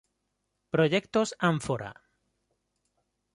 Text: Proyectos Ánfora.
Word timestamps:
Proyectos 0.73 1.29
Ánfora. 1.37 1.91